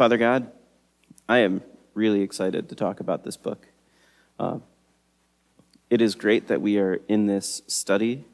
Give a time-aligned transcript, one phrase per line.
[0.00, 0.50] Father God,
[1.28, 1.60] I am
[1.92, 3.66] really excited to talk about this book.
[4.38, 4.60] Uh,
[5.90, 8.24] it is great that we are in this study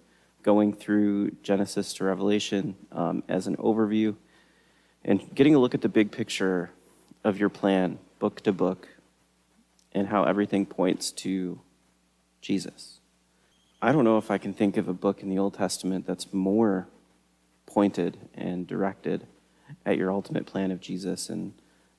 [0.45, 4.15] going through Genesis to Revelation um, as an overview
[5.05, 6.71] and getting a look at the big picture
[7.25, 8.87] of your plan, book to book,
[9.91, 11.61] and how everything points to
[12.41, 13.01] Jesus.
[13.83, 16.33] I don't know if I can think of a book in the Old Testament that's
[16.33, 16.87] more
[17.67, 19.27] pointed and directed
[19.85, 21.29] at your ultimate plan of Jesus.
[21.29, 21.53] And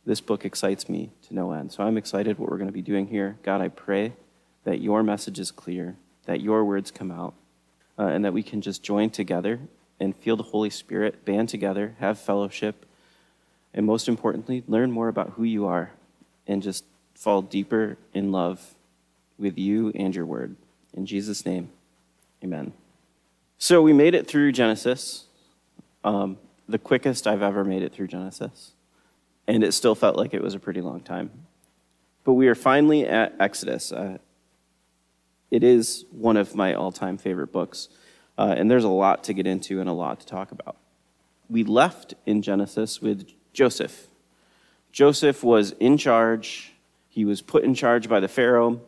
[0.08, 1.74] this book excites me to no end.
[1.74, 3.38] So I'm excited what we're going to be doing here.
[3.44, 4.14] God, I pray
[4.64, 7.34] that your message is clear, that your words come out,
[8.00, 9.60] uh, and that we can just join together
[10.00, 12.86] and feel the Holy Spirit, band together, have fellowship,
[13.74, 15.92] and most importantly, learn more about who you are
[16.48, 18.76] and just fall deeper in love
[19.38, 20.56] with you and your word.
[20.94, 21.70] In Jesus' name,
[22.42, 22.72] amen.
[23.58, 25.26] So we made it through Genesis,
[26.06, 26.38] um,
[26.70, 28.72] the quickest I've ever made it through Genesis,
[29.48, 31.32] and it still felt like it was a pretty long time.
[32.24, 33.92] But we are finally at Exodus.
[33.92, 34.18] Uh,
[35.50, 37.90] it is one of my all time favorite books.
[38.38, 40.78] Uh, and there's a lot to get into and a lot to talk about.
[41.50, 44.08] We left in Genesis with Joseph.
[44.92, 46.74] Joseph was in charge,
[47.08, 48.82] he was put in charge by the Pharaoh,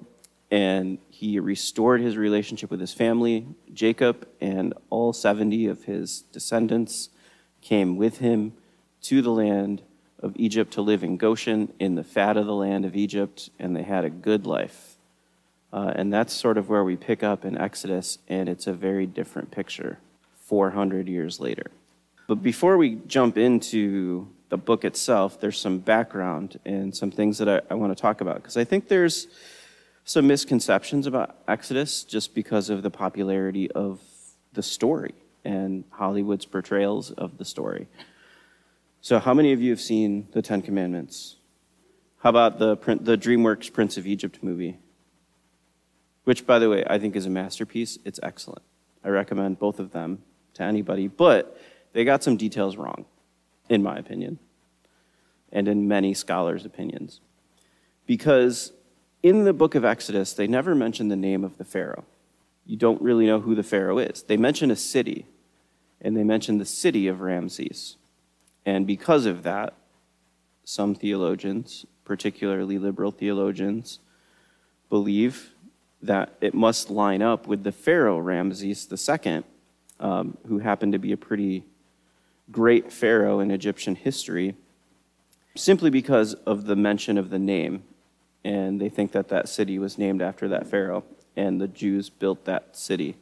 [0.51, 3.47] and he restored his relationship with his family.
[3.73, 7.09] Jacob and all 70 of his descendants
[7.61, 8.53] came with him
[9.03, 9.81] to the land
[10.19, 13.75] of Egypt to live in Goshen in the fat of the land of Egypt, and
[13.75, 14.97] they had a good life.
[15.71, 19.05] Uh, and that's sort of where we pick up in Exodus, and it's a very
[19.05, 19.99] different picture
[20.45, 21.71] 400 years later.
[22.27, 27.47] But before we jump into the book itself, there's some background and some things that
[27.47, 29.27] I, I want to talk about, because I think there's
[30.05, 34.01] some misconceptions about Exodus just because of the popularity of
[34.53, 35.13] the story
[35.45, 37.87] and Hollywood's portrayals of the story.
[39.01, 41.37] So, how many of you have seen the Ten Commandments?
[42.19, 44.79] How about the, the DreamWorks Prince of Egypt movie?
[46.29, 47.97] which, by the way, I think is a masterpiece.
[48.05, 48.61] It's excellent.
[49.03, 50.21] I recommend both of them
[50.53, 51.59] to anybody, but
[51.93, 53.05] they got some details wrong,
[53.67, 54.37] in my opinion,
[55.51, 57.19] and in many scholars' opinions.
[58.05, 58.73] Because
[59.23, 62.05] in the book of Exodus, they never mention the name of the Pharaoh.
[62.63, 64.21] You don't really know who the Pharaoh is.
[64.21, 65.25] They mention a city,
[65.99, 67.97] and they mention the city of Ramses.
[68.65, 69.73] And because of that,
[70.63, 73.99] some theologians, particularly liberal theologians,
[74.89, 75.53] believe
[76.01, 79.43] that it must line up with the Pharaoh Ramses II,
[79.99, 81.63] um, who happened to be a pretty
[82.51, 84.55] great pharaoh in Egyptian history,
[85.55, 87.83] simply because of the mention of the name.
[88.43, 91.03] And they think that that city was named after that pharaoh,
[91.35, 93.17] and the Jews built that city.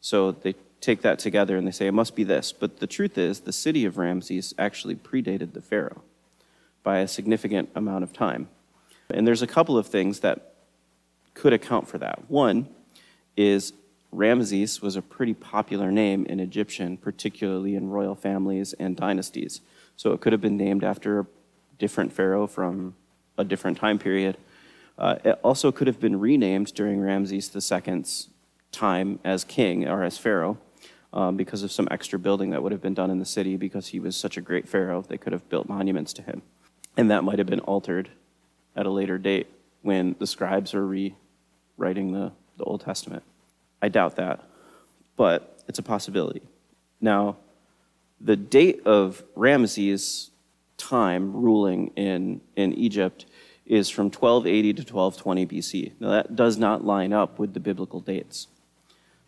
[0.00, 2.52] So they take that together and they say it must be this.
[2.52, 6.02] But the truth is, the city of Ramses actually predated the pharaoh
[6.82, 8.48] by a significant amount of time.
[9.10, 10.54] And there's a couple of things that
[11.32, 12.30] could account for that.
[12.30, 12.68] One
[13.36, 13.72] is
[14.12, 19.60] Ramses was a pretty popular name in Egyptian, particularly in royal families and dynasties.
[19.96, 21.26] So it could have been named after a
[21.78, 22.94] different pharaoh from
[23.36, 24.36] a different time period.
[24.96, 28.28] Uh, it also could have been renamed during Ramses II's
[28.70, 30.58] time as king or as pharaoh
[31.14, 33.88] um, because of some extra building that would have been done in the city because
[33.88, 35.00] he was such a great pharaoh.
[35.00, 36.42] They could have built monuments to him.
[36.96, 38.10] And that might have been altered
[38.76, 39.46] at a later date
[39.82, 43.22] when the scribes are rewriting the, the Old Testament.
[43.80, 44.42] I doubt that,
[45.16, 46.42] but it's a possibility.
[47.00, 47.36] Now,
[48.20, 50.30] the date of Ramses'
[50.76, 53.26] time ruling in, in Egypt
[53.66, 55.92] is from 1280 to 1220 BC.
[56.00, 58.48] Now, that does not line up with the biblical dates.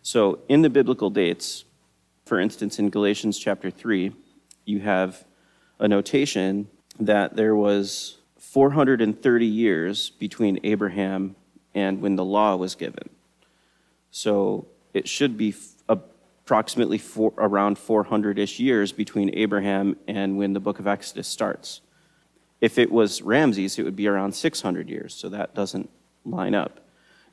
[0.02, 1.65] So, in the biblical dates,
[2.26, 4.12] for instance, in Galatians chapter 3,
[4.64, 5.24] you have
[5.78, 11.36] a notation that there was 430 years between Abraham
[11.72, 13.08] and when the law was given.
[14.10, 15.54] So it should be
[15.88, 21.80] approximately four, around 400 ish years between Abraham and when the book of Exodus starts.
[22.60, 25.90] If it was Ramses, it would be around 600 years, so that doesn't
[26.24, 26.80] line up.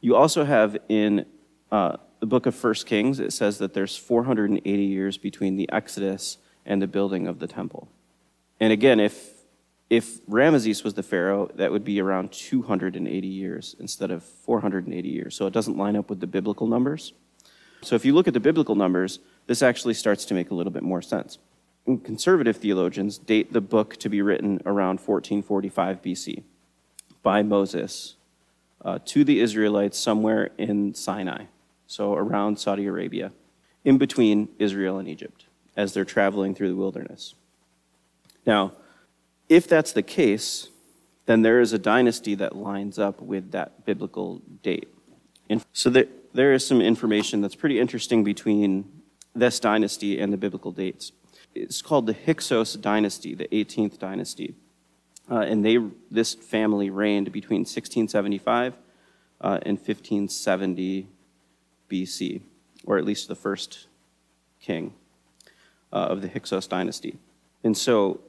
[0.01, 1.25] You also have in
[1.71, 6.37] uh, the book of First Kings, it says that there's 480 years between the Exodus
[6.65, 7.89] and the building of the temple.
[8.61, 9.31] And again, if
[9.89, 15.35] if Ramses was the pharaoh, that would be around 280 years instead of 480 years.
[15.35, 17.11] So it doesn't line up with the biblical numbers.
[17.81, 20.71] So if you look at the biblical numbers, this actually starts to make a little
[20.71, 21.39] bit more sense.
[21.85, 26.43] And conservative theologians date the book to be written around 1445 BC
[27.21, 28.15] by Moses
[28.85, 31.47] uh, to the Israelites somewhere in Sinai,
[31.93, 33.31] so around Saudi Arabia,
[33.85, 35.45] in between Israel and Egypt,
[35.77, 37.35] as they're traveling through the wilderness.
[38.47, 38.73] Now,
[39.49, 40.69] If that's the case,
[41.27, 44.87] then there is a dynasty that lines up with that biblical date.
[45.49, 48.69] And so there, there is some information that's pretty interesting between
[49.35, 51.11] this dynasty and the biblical dates.
[51.53, 54.55] It's called the Hyksos dynasty, the 18th dynasty.
[55.29, 55.77] Uh, and they,
[56.09, 58.73] this family reigned between 1675
[59.41, 61.07] uh, and 1570
[61.93, 62.41] BC,
[62.85, 63.87] or at least the first
[64.59, 64.93] king
[65.91, 67.19] uh, of the Hyksos dynasty.
[67.63, 68.19] And so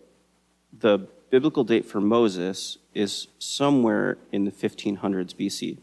[0.79, 5.79] the biblical date for Moses is somewhere in the 1500s BC,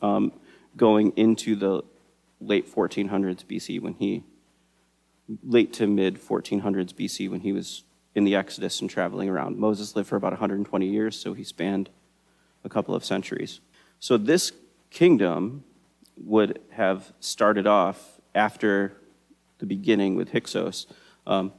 [0.00, 0.32] um,
[0.76, 1.82] going into the
[2.40, 4.24] late 1400s BC when he,
[5.44, 7.84] late to mid 1400s BC when he was
[8.14, 9.58] in the Exodus and traveling around.
[9.58, 11.90] Moses lived for about 120 years, so he spanned
[12.64, 13.60] a couple of centuries.
[14.00, 14.52] So this
[14.90, 15.64] kingdom
[16.24, 18.94] would have started off after
[19.58, 20.86] the beginning with Hyksos
[21.26, 21.52] um,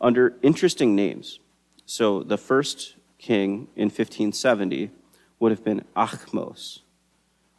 [0.00, 1.40] under interesting names.
[1.86, 4.90] So the first king in 1570
[5.38, 6.80] would have been Achmos.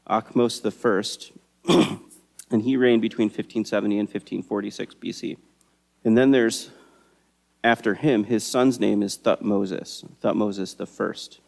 [0.10, 1.32] Achmos the first,
[1.68, 5.38] and he reigned between 1570 and 1546 BC.
[6.04, 6.72] And then there's,
[7.64, 11.40] after him, his son's name is Thutmoses, Thutmoses the first.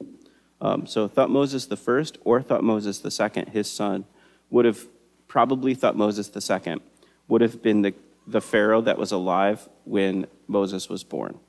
[0.61, 4.05] Um, so Thutmoses the first or Thutmoses the second, his son,
[4.49, 4.87] would have
[5.33, 6.79] probably Thutmoses the second,
[7.27, 7.91] would have been the,
[8.27, 11.39] the Pharaoh that was alive when Moses was born.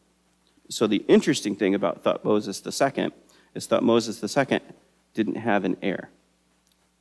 [0.70, 3.12] So the interesting thing about Thutmoses II
[3.54, 4.60] is Thutmoses II
[5.12, 6.08] didn't have an heir,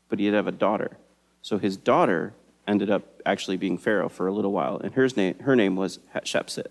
[0.09, 0.97] but he did have a daughter.
[1.41, 2.33] So his daughter
[2.68, 6.00] ended up actually being Pharaoh for a little while, and her name, her name was
[6.13, 6.68] Hatshepsut.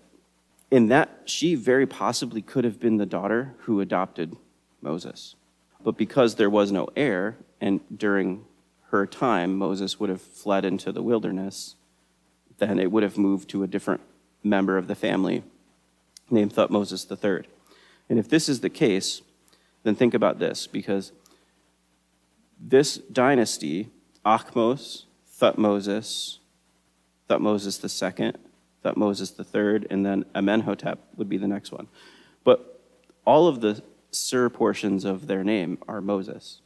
[0.69, 4.37] In that, she very possibly could have been the daughter who adopted
[4.79, 5.33] Moses.
[5.83, 8.45] But because there was no heir, and during
[8.93, 11.75] her time, Moses would have fled into the wilderness,
[12.59, 14.01] then it would have moved to a different
[14.43, 15.43] member of the family
[16.29, 17.47] named Thutmoses III.
[18.09, 19.21] And if this is the case,
[19.83, 21.11] then think about this, because
[22.59, 23.89] this dynasty,
[24.25, 25.05] Achmos,
[25.39, 26.37] Thutmoses,
[27.29, 28.33] Thutmoses II,
[28.85, 31.87] Thutmoses III, and then Amenhotep would be the next one.
[32.43, 32.79] But
[33.25, 33.81] all of the
[34.11, 36.61] Sir portions of their name are Moses.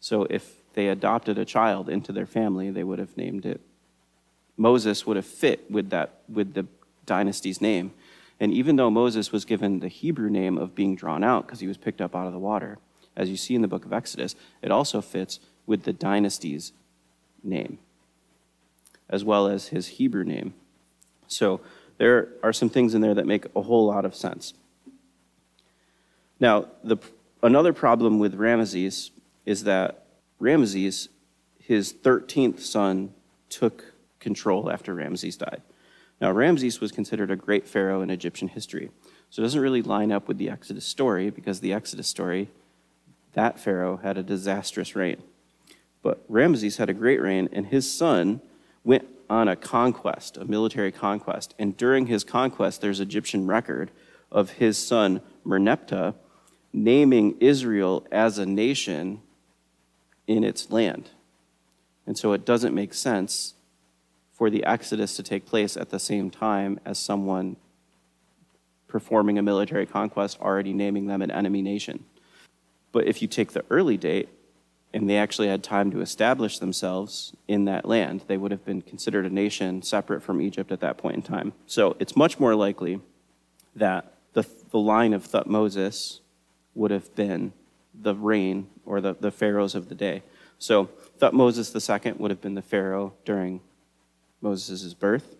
[0.00, 3.60] So if they adopted a child into their family, they would have named it.
[4.56, 6.66] Moses would have fit with that with the
[7.06, 7.92] dynasty's name.
[8.38, 11.68] And even though Moses was given the Hebrew name of being drawn out because he
[11.68, 12.78] was picked up out of the water,
[13.16, 16.72] as you see in the book of Exodus, it also fits with the dynasty's
[17.42, 17.78] name,
[19.08, 20.54] as well as his Hebrew name.
[21.28, 21.60] So
[21.98, 24.54] there are some things in there that make a whole lot of sense.
[26.40, 26.96] Now, the,
[27.42, 29.10] another problem with Ramesses
[29.46, 30.01] is that
[30.42, 31.08] Ramesses,
[31.58, 33.14] his 13th son,
[33.48, 35.62] took control after Ramses died.
[36.20, 38.90] Now, Ramses was considered a great pharaoh in Egyptian history.
[39.30, 42.50] So it doesn't really line up with the Exodus story because the Exodus story,
[43.34, 45.22] that pharaoh had a disastrous reign.
[46.02, 48.40] But Ramses had a great reign, and his son
[48.84, 51.54] went on a conquest, a military conquest.
[51.58, 53.92] And during his conquest, there's Egyptian record
[54.30, 56.14] of his son Merneptah
[56.72, 59.22] naming Israel as a nation
[60.26, 61.10] in its land.
[62.06, 63.54] And so it doesn't make sense
[64.32, 67.56] for the Exodus to take place at the same time as someone
[68.88, 72.04] performing a military conquest, already naming them an enemy nation.
[72.92, 74.28] But if you take the early date,
[74.94, 78.82] and they actually had time to establish themselves in that land, they would have been
[78.82, 81.52] considered a nation separate from Egypt at that point in time.
[81.66, 83.00] So it's much more likely
[83.74, 86.20] that the, the line of Thutmoses
[86.74, 87.52] would have been
[87.94, 90.22] the reign or the, the pharaohs of the day.
[90.58, 90.88] So
[91.20, 93.60] Thutmoses II would have been the pharaoh during
[94.42, 95.36] Moses' birth.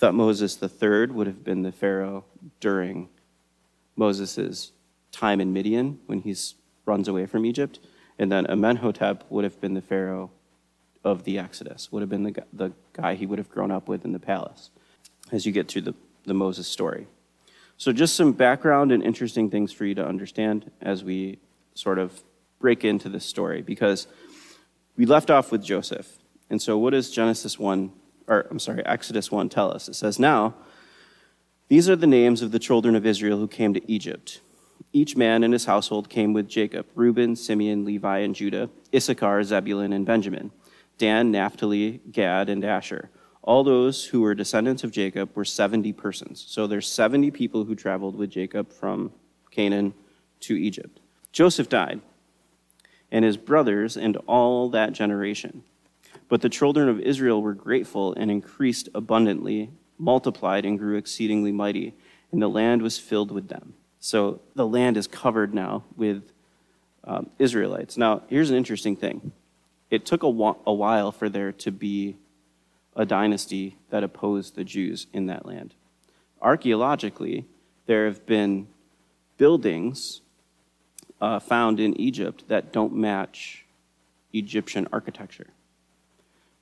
[0.00, 2.24] Thutmoses III would have been the Pharaoh
[2.60, 3.08] during
[3.96, 4.72] Moses'
[5.12, 6.34] time in Midian when he
[6.84, 7.80] runs away from Egypt.
[8.18, 10.30] And then Amenhotep would have been the Pharaoh
[11.02, 14.04] of the Exodus, would have been the, the guy he would have grown up with
[14.04, 14.70] in the palace
[15.32, 17.06] as you get through the, the Moses story.
[17.76, 21.38] So, just some background and interesting things for you to understand as we
[21.74, 22.22] sort of
[22.60, 24.06] break into this story because
[24.96, 26.18] we left off with Joseph.
[26.50, 27.92] And so, what does Genesis 1
[28.26, 29.88] or I'm sorry, Exodus 1 tell us.
[29.88, 30.54] It says, Now,
[31.68, 34.40] these are the names of the children of Israel who came to Egypt.
[34.92, 39.92] Each man in his household came with Jacob Reuben, Simeon, Levi, and Judah, Issachar, Zebulun,
[39.92, 40.52] and Benjamin,
[40.98, 43.10] Dan, Naphtali, Gad, and Asher.
[43.42, 46.44] All those who were descendants of Jacob were 70 persons.
[46.48, 49.12] So there's 70 people who traveled with Jacob from
[49.50, 49.94] Canaan
[50.40, 51.00] to Egypt.
[51.34, 52.00] Joseph died,
[53.10, 55.64] and his brothers and all that generation.
[56.28, 61.92] But the children of Israel were grateful and increased abundantly, multiplied and grew exceedingly mighty,
[62.30, 63.74] and the land was filled with them.
[63.98, 66.30] So the land is covered now with
[67.02, 67.98] um, Israelites.
[67.98, 69.32] Now, here's an interesting thing
[69.90, 72.16] it took a, wa- a while for there to be
[72.94, 75.74] a dynasty that opposed the Jews in that land.
[76.40, 77.44] Archaeologically,
[77.86, 78.68] there have been
[79.36, 80.20] buildings
[81.20, 83.64] uh, found in Egypt that don't match
[84.32, 85.48] Egyptian architecture.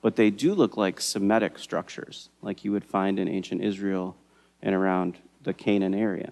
[0.01, 4.15] But they do look like Semitic structures, like you would find in ancient Israel
[4.61, 6.31] and around the Canaan area.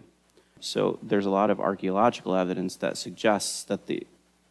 [0.60, 4.06] So there's a lot of archaeological evidence that suggests that the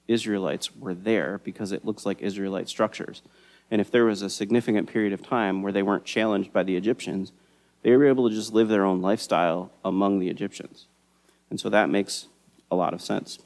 [0.09, 3.23] Israelites were there because it looks like Israelite structures.
[3.71, 6.77] And if there was a significant period of time where they weren't challenged by the
[6.77, 7.31] Egyptians,
[7.83, 10.87] they were able to just live their own lifestyle among the Egyptians.
[11.49, 12.27] And so that makes
[12.71, 13.39] a lot of sense.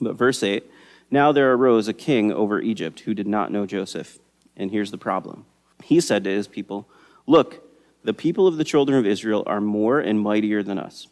[0.00, 0.64] But verse 8
[1.10, 4.18] Now there arose a king over Egypt who did not know Joseph.
[4.56, 5.44] And here's the problem.
[5.82, 6.88] He said to his people,
[7.26, 7.62] Look,
[8.02, 11.08] the people of the children of Israel are more and mightier than us.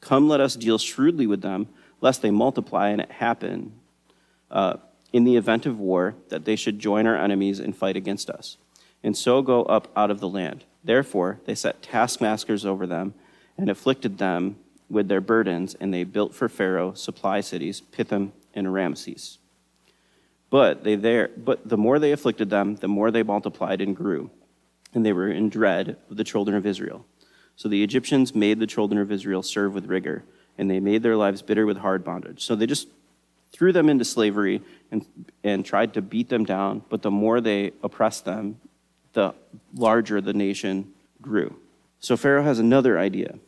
[0.00, 1.68] Come, let us deal shrewdly with them,
[2.00, 3.72] lest they multiply and it happen
[4.50, 4.76] uh,
[5.12, 8.58] in the event of war that they should join our enemies and fight against us,
[9.02, 10.64] and so go up out of the land.
[10.84, 13.14] Therefore, they set taskmasters over them
[13.56, 14.56] and afflicted them
[14.88, 19.38] with their burdens, and they built for Pharaoh supply cities, Pithom and Ramses.
[20.50, 24.30] But they there, but the more they afflicted them, the more they multiplied and grew,
[24.94, 27.04] and they were in dread of the children of Israel.
[27.56, 30.24] So the Egyptians made the children of Israel serve with rigor,
[30.56, 32.44] and they made their lives bitter with hard bondage.
[32.44, 32.88] So they just
[33.52, 35.04] threw them into slavery and,
[35.42, 38.60] and tried to beat them down, but the more they oppressed them,
[39.14, 39.34] the
[39.74, 41.56] larger the nation grew.
[41.98, 43.38] So Pharaoh has another idea.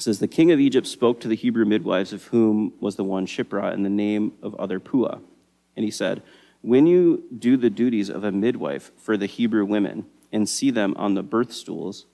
[0.00, 3.04] It says, The king of Egypt spoke to the Hebrew midwives, of whom was the
[3.04, 5.18] one Shiphrah, in the name of other Puah.
[5.76, 6.22] And he said,
[6.62, 10.94] When you do the duties of a midwife for the Hebrew women and see them
[10.96, 12.06] on the birth stools,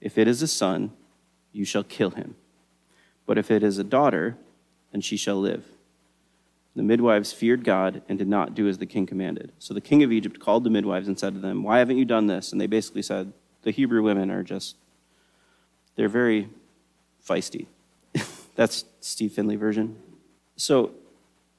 [0.00, 0.92] if it is a son,
[1.50, 2.36] you shall kill him.
[3.26, 4.36] But if it is a daughter,
[4.92, 5.64] then she shall live.
[6.76, 9.50] The midwives feared God and did not do as the king commanded.
[9.58, 12.04] So the king of Egypt called the midwives and said to them, Why haven't you
[12.04, 12.52] done this?
[12.52, 14.76] And they basically said, The Hebrew women are just,
[15.96, 16.48] they're very
[17.26, 17.66] feisty.
[18.54, 19.96] That's Steve Finley version.
[20.56, 20.92] So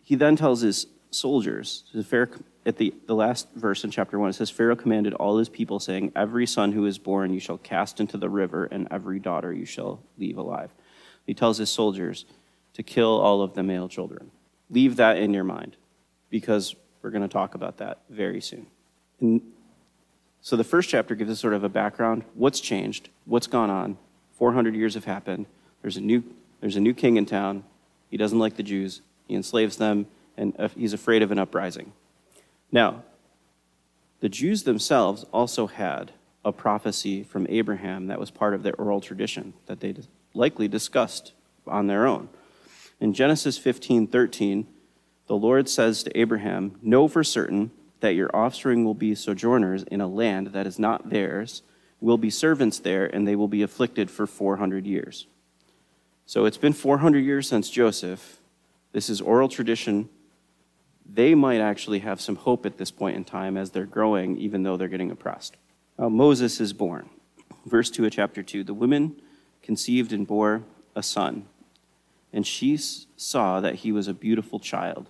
[0.03, 2.29] he then tells his soldiers, The fair
[2.65, 5.79] at the, the last verse in chapter 1, it says, Pharaoh commanded all his people,
[5.79, 9.53] saying, Every son who is born you shall cast into the river, and every daughter
[9.53, 10.71] you shall leave alive.
[11.27, 12.25] He tells his soldiers
[12.73, 14.31] to kill all of the male children.
[14.69, 15.75] Leave that in your mind,
[16.29, 18.65] because we're going to talk about that very soon.
[19.21, 19.41] And
[20.41, 23.97] so the first chapter gives us sort of a background what's changed, what's gone on.
[24.37, 25.45] 400 years have happened.
[25.85, 26.23] There's a new,
[26.61, 27.63] there's a new king in town.
[28.09, 31.93] He doesn't like the Jews, he enslaves them, and uh, he's afraid of an uprising.
[32.71, 33.03] Now,
[34.19, 36.13] the Jews themselves also had
[36.43, 39.93] a prophecy from Abraham that was part of their oral tradition that they
[40.33, 41.33] likely discussed
[41.67, 42.29] on their own.
[42.99, 44.65] In Genesis 15:13,
[45.27, 50.01] the Lord says to Abraham, "Know for certain that your offspring will be sojourners in
[50.01, 51.61] a land that is not theirs,
[52.01, 55.27] will be servants there, and they will be afflicted for 400 years."
[56.25, 58.39] So it's been 400 years since Joseph.
[58.91, 60.09] This is oral tradition
[61.05, 64.63] they might actually have some hope at this point in time as they're growing, even
[64.63, 65.55] though they're getting oppressed.
[65.97, 67.09] Moses is born.
[67.65, 69.21] Verse 2 of chapter 2 The woman
[69.61, 70.63] conceived and bore
[70.95, 71.45] a son,
[72.33, 75.07] and she saw that he was a beautiful child.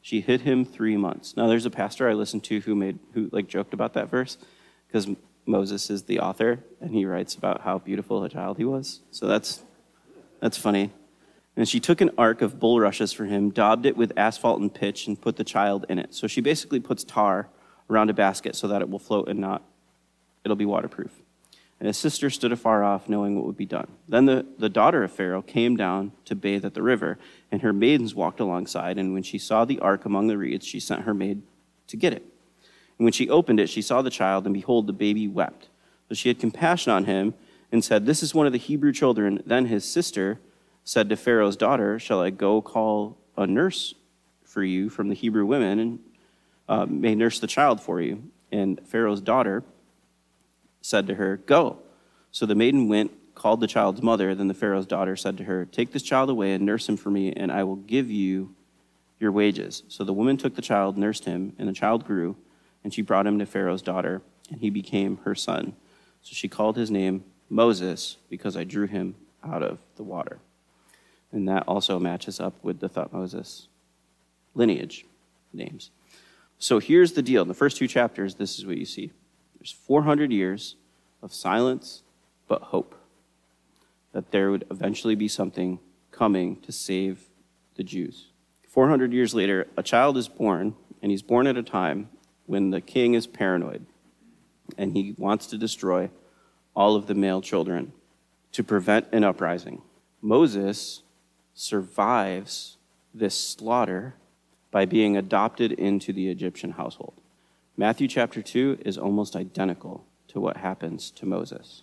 [0.00, 1.36] She hid him three months.
[1.36, 4.38] Now, there's a pastor I listened to who made who like joked about that verse
[4.86, 5.08] because
[5.44, 9.00] Moses is the author, and he writes about how beautiful a child he was.
[9.10, 9.62] So that's
[10.40, 10.92] that's funny.
[11.56, 15.06] And she took an ark of bulrushes for him, daubed it with asphalt and pitch,
[15.06, 16.14] and put the child in it.
[16.14, 17.48] So she basically puts tar
[17.88, 19.62] around a basket so that it will float and not,
[20.44, 21.12] it'll be waterproof.
[21.78, 23.88] And his sister stood afar off, knowing what would be done.
[24.08, 27.18] Then the, the daughter of Pharaoh came down to bathe at the river,
[27.50, 28.98] and her maidens walked alongside.
[28.98, 31.42] And when she saw the ark among the reeds, she sent her maid
[31.88, 32.22] to get it.
[32.98, 35.68] And when she opened it, she saw the child, and behold, the baby wept.
[36.08, 37.34] So she had compassion on him
[37.72, 39.42] and said, This is one of the Hebrew children.
[39.46, 40.40] Then his sister
[40.84, 43.94] said to Pharaoh's daughter, Shall I go call a nurse
[44.44, 45.98] for you from the Hebrew women and
[46.68, 48.22] uh, may nurse the child for you?
[48.52, 49.64] And Pharaoh's daughter
[50.80, 51.78] said to her, Go.
[52.30, 54.34] So the maiden went, called the child's mother.
[54.34, 57.10] Then the Pharaoh's daughter said to her, Take this child away and nurse him for
[57.10, 58.54] me, and I will give you
[59.18, 59.82] your wages.
[59.88, 62.36] So the woman took the child, nursed him, and the child grew,
[62.82, 65.74] and she brought him to Pharaoh's daughter, and he became her son.
[66.22, 70.38] So she called his name Moses, because I drew him out of the water.
[71.32, 73.66] And that also matches up with the Thutmoses
[74.54, 75.04] lineage
[75.52, 75.90] names.
[76.58, 77.42] So here's the deal.
[77.42, 79.12] In the first two chapters, this is what you see.
[79.58, 80.76] There's 400 years
[81.22, 82.02] of silence,
[82.48, 82.94] but hope
[84.12, 85.78] that there would eventually be something
[86.10, 87.26] coming to save
[87.74, 88.28] the Jews.
[88.68, 92.08] 400 years later, a child is born, and he's born at a time
[92.46, 93.84] when the king is paranoid
[94.78, 96.10] and he wants to destroy
[96.76, 97.92] all of the male children
[98.52, 99.82] to prevent an uprising.
[100.20, 101.02] Moses
[101.54, 102.76] survives
[103.14, 104.14] this slaughter
[104.70, 107.14] by being adopted into the Egyptian household.
[107.76, 111.82] Matthew chapter 2 is almost identical to what happens to Moses.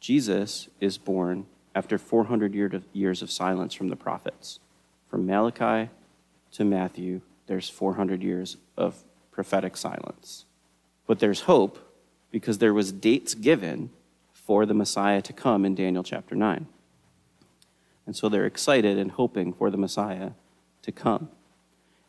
[0.00, 2.54] Jesus is born after 400
[2.92, 4.58] years of silence from the prophets.
[5.08, 5.90] From Malachi
[6.52, 10.46] to Matthew, there's 400 years of prophetic silence.
[11.06, 11.78] But there's hope
[12.30, 13.90] because there was dates given
[14.46, 16.66] for the Messiah to come in Daniel chapter 9.
[18.06, 20.32] And so they're excited and hoping for the Messiah
[20.82, 21.30] to come.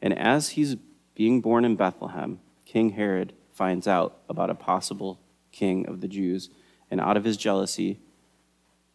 [0.02, 0.76] And as he's
[1.16, 5.20] being born in Bethlehem, King Herod finds out about a possible
[5.52, 6.50] king of the Jews,
[6.90, 8.00] and out of his jealousy,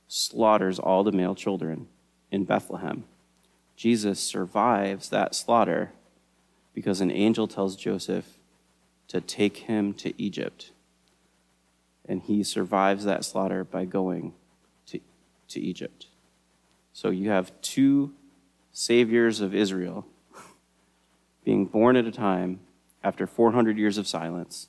[0.09, 1.87] slaughters all the male children
[2.31, 3.05] in Bethlehem.
[3.77, 5.93] Jesus survives that slaughter
[6.75, 8.39] because an angel tells Joseph
[9.07, 10.73] to take him to Egypt.
[12.09, 14.33] And he survives that slaughter by going
[14.87, 14.99] to,
[15.49, 16.07] to Egypt.
[16.93, 18.15] So you have two
[18.73, 20.07] saviors of Israel
[21.45, 22.61] being born at a time
[23.05, 24.69] after 400 years of silence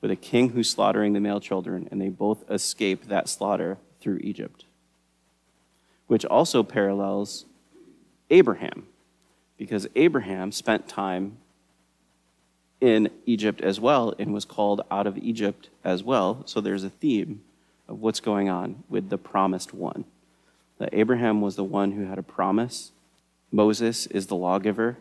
[0.00, 4.18] with a king who's slaughtering the male children, and they both escape that slaughter through
[4.18, 4.66] Egypt.
[6.08, 7.46] Which also parallels
[8.28, 8.86] Abraham,
[9.56, 11.38] because Abraham spent time
[12.84, 16.42] in Egypt as well and was called out of Egypt as well.
[16.44, 17.40] So there's a theme
[17.88, 20.04] of what's going on with the promised one.
[20.76, 22.92] That Abraham was the one who had a promise,
[23.50, 24.98] Moses is the lawgiver,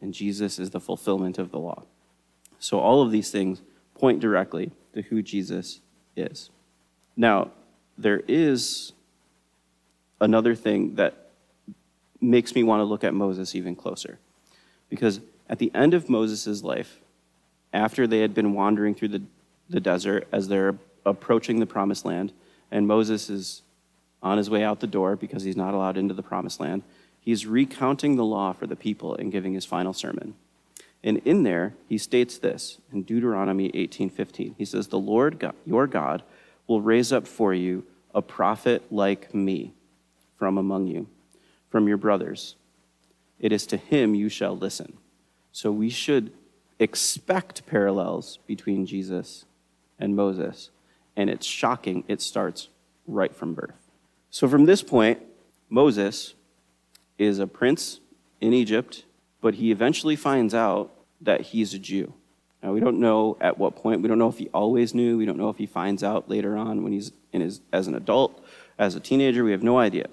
[0.00, 1.82] and Jesus is the fulfillment of the law.
[2.60, 3.62] So all of these things
[3.96, 5.80] point directly to who Jesus
[6.16, 6.50] is.
[7.16, 7.50] Now,
[7.98, 8.92] there is
[10.20, 11.30] another thing that
[12.20, 14.20] makes me want to look at Moses even closer.
[14.88, 17.00] Because at the end of Moses' life,
[17.74, 19.22] after they had been wandering through the,
[19.68, 22.32] the desert as they're approaching the promised land,
[22.70, 23.62] and Moses is
[24.22, 26.82] on his way out the door because he's not allowed into the promised land,
[27.20, 30.34] he's recounting the law for the people and giving his final sermon.
[31.02, 34.54] And in there, he states this in Deuteronomy 18:15.
[34.56, 36.22] He says, "The Lord God, your God
[36.66, 37.84] will raise up for you
[38.14, 39.74] a prophet like me
[40.36, 41.06] from among you,
[41.68, 42.56] from your brothers.
[43.38, 44.94] It is to him you shall listen."
[45.52, 46.32] So we should
[46.78, 49.44] expect parallels between Jesus
[49.98, 50.70] and Moses.
[51.16, 52.68] And it's shocking, it starts
[53.06, 53.90] right from birth.
[54.30, 55.20] So from this point,
[55.68, 56.34] Moses
[57.18, 58.00] is a prince
[58.40, 59.04] in Egypt,
[59.40, 62.14] but he eventually finds out that he's a Jew.
[62.62, 64.00] Now, we don't know at what point.
[64.00, 65.18] We don't know if he always knew.
[65.18, 67.94] We don't know if he finds out later on when he's in his, as an
[67.94, 68.42] adult,
[68.78, 69.44] as a teenager.
[69.44, 70.06] We have no idea.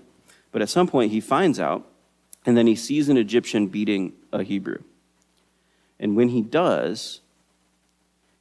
[0.52, 1.88] But at some point, he finds out,
[2.46, 4.80] and then he sees an Egyptian beating a Hebrew.
[6.02, 7.22] And when he does,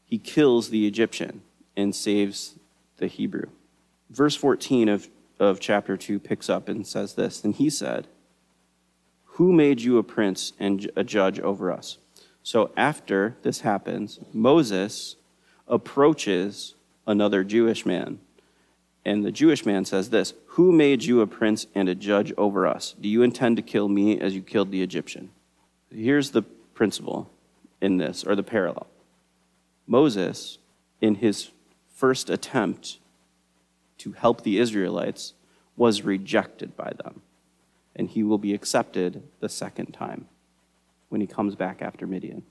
[0.07, 1.43] he kills the Egyptian
[1.77, 2.57] and saves
[2.97, 3.47] the Hebrew.
[4.09, 8.09] Verse 14 of, of chapter 2 picks up and says this And he said,
[9.25, 11.99] Who made you a prince and a judge over us?
[12.43, 15.17] So after this happens, Moses
[15.69, 16.75] approaches
[17.07, 18.19] another Jewish man.
[19.05, 22.67] And the Jewish man says this Who made you a prince and a judge over
[22.67, 22.95] us?
[22.99, 25.31] Do you intend to kill me as you killed the Egyptian?
[25.91, 27.31] Here's the principle
[27.81, 28.87] in this, or the parallel.
[29.87, 30.59] Moses,
[31.01, 31.51] in his
[31.95, 32.99] first attempt
[33.99, 35.35] to help the Israelites,
[35.77, 37.23] was rejected by them.
[37.97, 40.27] And he will be accepted the second time
[41.09, 42.45] when he comes back after Midian.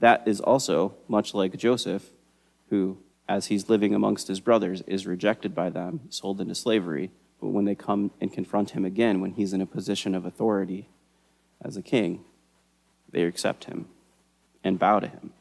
[0.00, 2.10] That is also much like Joseph,
[2.68, 7.10] who, as he's living amongst his brothers, is rejected by them, sold into slavery.
[7.40, 10.88] But when they come and confront him again, when he's in a position of authority
[11.64, 12.24] as a king,
[13.10, 13.86] they accept him
[14.64, 15.32] and bow to him.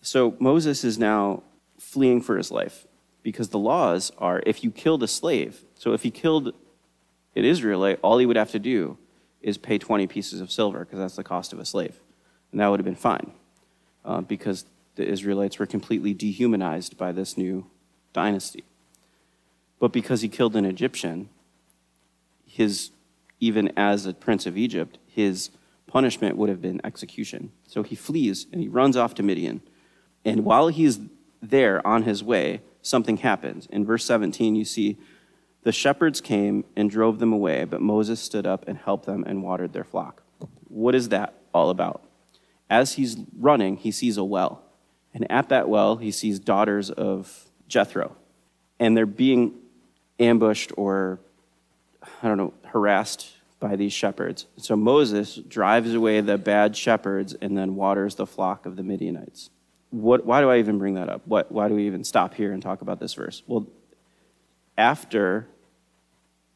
[0.00, 1.42] So Moses is now
[1.78, 2.86] fleeing for his life
[3.22, 6.54] because the laws are if you killed a slave, so if he killed
[7.34, 8.98] an Israelite, all he would have to do
[9.42, 12.00] is pay 20 pieces of silver because that's the cost of a slave.
[12.50, 13.32] And that would have been fine
[14.04, 17.66] uh, because the Israelites were completely dehumanized by this new
[18.12, 18.64] dynasty.
[19.78, 21.28] But because he killed an Egyptian,
[22.46, 22.90] his,
[23.40, 25.50] even as a prince of Egypt, his
[25.96, 27.50] punishment would have been execution.
[27.66, 29.62] So he flees and he runs off to Midian.
[30.26, 31.00] And while he's
[31.40, 33.64] there on his way, something happens.
[33.70, 34.98] In verse 17, you see
[35.62, 39.42] the shepherds came and drove them away, but Moses stood up and helped them and
[39.42, 40.22] watered their flock.
[40.68, 42.02] What is that all about?
[42.68, 44.64] As he's running, he sees a well.
[45.14, 48.14] And at that well, he sees daughters of Jethro.
[48.78, 49.54] And they're being
[50.20, 51.20] ambushed or,
[52.22, 54.46] I don't know, harassed by these shepherds.
[54.56, 59.50] So Moses drives away the bad shepherds and then waters the flock of the Midianites.
[59.90, 61.22] What, why do I even bring that up?
[61.26, 63.42] What, why do we even stop here and talk about this verse?
[63.46, 63.66] Well,
[64.76, 65.48] after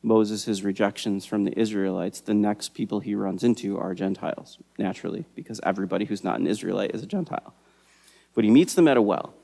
[0.02, 5.60] Moses' rejections from the Israelites, the next people he runs into are Gentiles, naturally, because
[5.62, 7.54] everybody who's not an Israelite is a Gentile.
[8.34, 9.34] But he meets them at a well.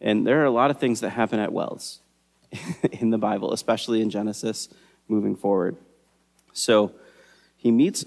[0.00, 2.00] And there are a lot of things that happen at wells
[2.92, 4.68] in the Bible, especially in Genesis
[5.08, 5.76] moving forward.
[6.52, 6.92] So
[7.56, 8.04] he meets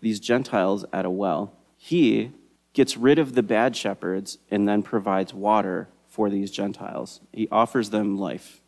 [0.00, 1.52] these Gentiles at a well.
[1.76, 2.32] He
[2.72, 7.20] gets rid of the bad shepherds and then provides water for these Gentiles.
[7.32, 8.60] He offers them life.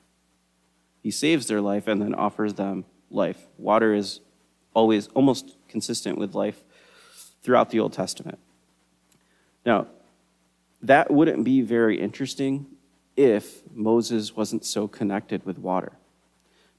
[1.03, 3.47] He saves their life and then offers them life.
[3.59, 4.21] Water is
[4.75, 6.65] always almost consistent with life
[7.43, 8.39] throughout the Old Testament.
[9.65, 9.87] Now,
[10.83, 12.67] that wouldn't be very interesting
[13.17, 15.93] if Moses wasn't so connected with water.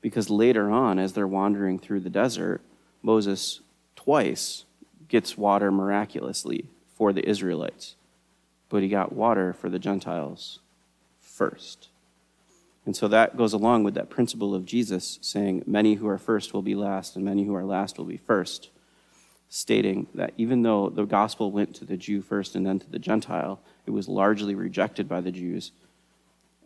[0.05, 2.61] Because later on, as they're wandering through the desert,
[3.01, 3.61] Moses
[3.95, 4.65] twice
[5.07, 7.95] gets water miraculously for the Israelites,
[8.69, 10.59] but he got water for the Gentiles
[11.19, 11.87] first.
[12.85, 16.53] And so that goes along with that principle of Jesus saying, Many who are first
[16.53, 18.69] will be last, and many who are last will be first,
[19.49, 22.99] stating that even though the gospel went to the Jew first and then to the
[22.99, 25.71] Gentile, it was largely rejected by the Jews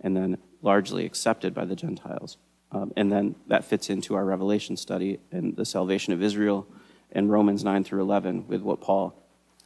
[0.02, 2.36] and then largely accepted by the Gentiles.
[2.72, 6.68] Um, and then that fits into our Revelation study and the salvation of Israel
[7.12, 9.16] and Romans 9 through 11 with what Paul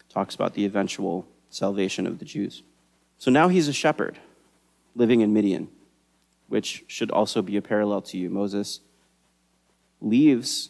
[0.10, 2.64] talks about the eventual salvation of the Jews.
[3.18, 4.20] So now he's a shepherd
[4.96, 5.68] living in Midian,
[6.48, 8.30] which should also be a parallel to you.
[8.30, 8.80] Moses
[10.00, 10.70] leaves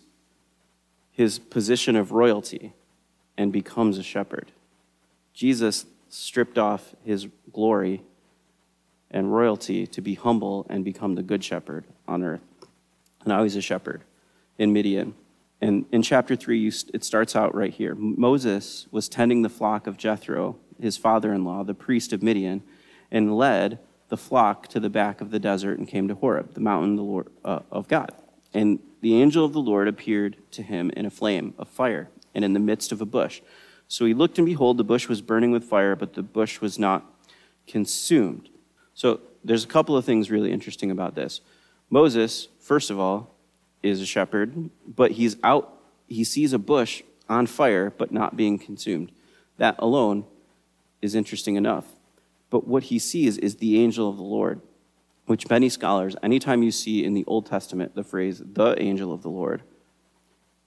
[1.12, 2.74] his position of royalty
[3.38, 4.52] and becomes a shepherd.
[5.34, 8.02] Jesus stripped off his glory
[9.12, 12.42] and royalty to be humble and become the good shepherd on earth.
[13.22, 14.04] And now he's a shepherd
[14.58, 15.16] in Midian.
[15.62, 17.96] And in chapter 3, it starts out right here.
[17.96, 22.64] Moses was tending the flock of Jethro, his father in law, the priest of Midian,
[23.12, 26.60] and led the flock to the back of the desert and came to Horeb, the
[26.60, 28.12] mountain the Lord, uh, of God.
[28.54, 32.44] And the angel of the Lord appeared to him in a flame of fire and
[32.44, 33.42] in the midst of a bush.
[33.88, 36.78] So he looked, and behold, the bush was burning with fire, but the bush was
[36.78, 37.06] not
[37.68, 38.50] consumed.
[38.94, 41.42] So there's a couple of things really interesting about this.
[41.94, 43.36] Moses, first of all,
[43.84, 45.78] is a shepherd, but he's out,
[46.08, 49.12] he sees a bush on fire but not being consumed.
[49.58, 50.26] That alone
[51.04, 51.86] is interesting enough.
[52.50, 54.60] But what he sees is the angel of the Lord,
[55.28, 59.22] which many scholars, anytime you see in the Old Testament the phrase the angel of
[59.22, 59.62] the Lord,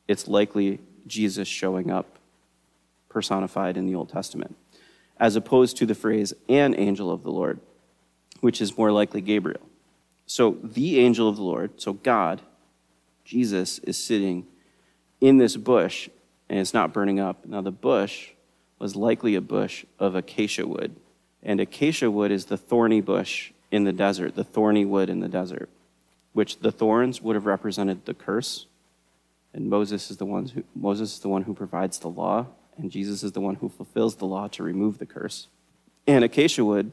[0.06, 2.20] it's likely Jesus showing up
[3.08, 4.54] personified in the Old Testament,
[5.18, 7.58] as opposed to the phrase an angel of the Lord
[8.42, 9.66] which is more likely Gabriel.
[10.26, 12.42] So the angel of the Lord, so God,
[13.24, 14.46] Jesus, is sitting
[15.20, 16.08] in this bush
[16.48, 17.46] and it's not burning up.
[17.46, 18.30] Now, the bush
[18.78, 20.94] was likely a bush of acacia wood.
[21.42, 25.28] And acacia wood is the thorny bush in the desert, the thorny wood in the
[25.28, 25.68] desert,
[26.32, 28.66] which the thorns would have represented the curse.
[29.52, 32.90] And Moses is the one who, Moses is the one who provides the law, and
[32.90, 35.48] Jesus is the one who fulfills the law to remove the curse.
[36.06, 36.92] And acacia wood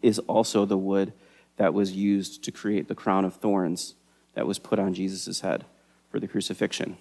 [0.00, 1.12] is also the wood
[1.58, 3.94] that was used to create the crown of thorns
[4.34, 5.64] that was put on Jesus' head
[6.10, 6.96] for the crucifixion.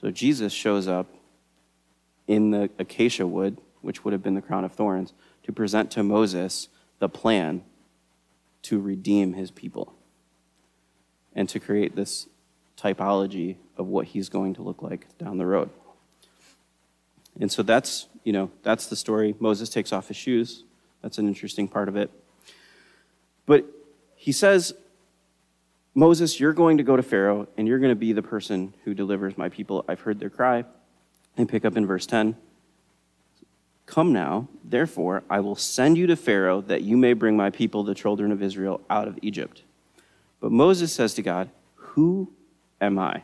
[0.00, 1.06] So Jesus shows up
[2.28, 6.02] in the acacia wood, which would have been the crown of thorns, to present to
[6.02, 7.62] Moses the plan
[8.62, 9.94] to redeem his people
[11.34, 12.28] and to create this
[12.78, 15.70] typology of what he's going to look like down the road.
[17.40, 19.34] And so that's, you know, that's the story.
[19.40, 20.64] Moses takes off his shoes.
[21.00, 22.10] That's an interesting part of it.
[23.46, 23.66] But
[24.14, 24.74] he says,
[25.94, 28.94] Moses, you're going to go to Pharaoh and you're going to be the person who
[28.94, 29.84] delivers my people.
[29.88, 30.64] I've heard their cry.
[31.36, 32.36] And pick up in verse 10.
[33.86, 37.82] Come now, therefore, I will send you to Pharaoh that you may bring my people,
[37.82, 39.62] the children of Israel, out of Egypt.
[40.40, 42.30] But Moses says to God, Who
[42.80, 43.22] am I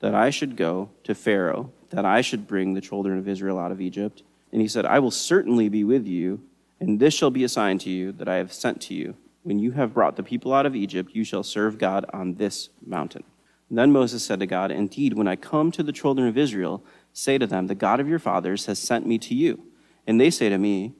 [0.00, 3.72] that I should go to Pharaoh, that I should bring the children of Israel out
[3.72, 4.22] of Egypt?
[4.52, 6.40] And he said, I will certainly be with you
[6.80, 9.14] and this shall be a sign to you that I have sent to you.
[9.42, 12.68] When you have brought the people out of Egypt, you shall serve God on this
[12.84, 13.24] mountain.
[13.68, 16.84] And then Moses said to God, Indeed, when I come to the children of Israel,
[17.12, 19.62] say to them, The God of your fathers has sent me to you.
[20.06, 20.94] And they say to me,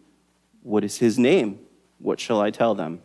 [0.63, 1.59] What is his name?
[1.99, 3.03] What shall I tell them?